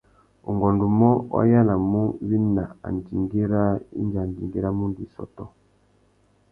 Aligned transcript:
Ungôndumô, 0.49 1.09
wa 1.33 1.41
yānamú 1.51 2.01
wina 2.29 2.65
andjingüî 2.87 3.43
râā 3.51 3.71
indi 3.99 4.17
andjingüî 4.23 4.59
râ 4.63 4.71
mundu 4.79 4.99
i 5.07 5.11
sôtô. 5.15 5.45